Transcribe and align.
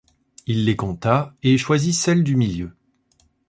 Il 0.47 0.65
les 0.65 0.75
compta 0.75 1.35
et 1.43 1.59
choisit 1.59 1.93
celle 1.93 2.23
du 2.23 2.35
milieu. 2.35 2.73